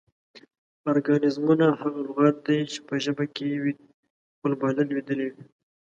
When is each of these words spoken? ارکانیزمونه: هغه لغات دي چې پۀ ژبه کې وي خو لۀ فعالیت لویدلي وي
ارکانیزمونه: 0.89 1.65
هغه 1.79 1.97
لغات 2.07 2.35
دي 2.45 2.57
چې 2.71 2.77
پۀ 2.87 2.95
ژبه 3.03 3.25
کې 3.35 3.45
وي 3.63 3.73
خو 4.37 4.45
لۀ 4.51 4.55
فعالیت 4.59 4.87
لویدلي 4.89 5.25
وي 5.29 5.41